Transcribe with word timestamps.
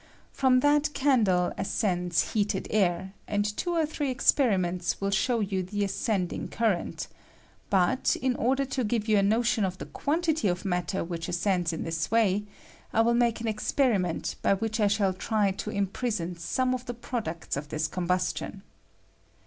From 0.31 0.61
that 0.61 0.91
candle 0.95 1.53
ascends 1.59 2.31
heated 2.33 2.65
air, 2.71 3.13
and 3.27 3.45
two 3.55 3.75
or 3.75 3.85
three 3.85 4.09
experiments 4.09 4.99
will 4.99 5.11
show 5.11 5.41
you 5.41 5.61
the 5.61 5.83
ascending 5.83 6.47
cur 6.47 6.71
rent; 6.73 7.07
but, 7.69 8.17
in 8.19 8.35
order 8.35 8.65
to 8.65 8.83
give 8.83 9.07
you 9.07 9.19
a 9.19 9.21
notion 9.21 9.63
of 9.63 9.77
the 9.77 9.85
quantity 9.85 10.47
of 10.47 10.65
matter 10.65 11.03
which 11.03 11.29
ascends 11.29 11.71
in 11.71 11.83
this 11.83 12.09
way, 12.09 12.45
I 12.91 13.01
will 13.01 13.13
make 13.13 13.41
an 13.41 13.47
experiment 13.47 14.37
by 14.41 14.55
which 14.55 14.79
I 14.79 14.87
shall 14.87 15.13
try 15.13 15.51
to 15.51 15.69
imprison 15.69 16.35
some 16.35 16.73
of 16.73 16.87
the 16.87 16.95
products 16.95 17.55
of 17.55 17.69
this 17.69 17.83
1 17.83 17.91
J 17.91 17.91
THE 17.91 17.91
FIEE 17.97 18.07
BALLOON. 18.07 18.07
combustion. 18.07 18.61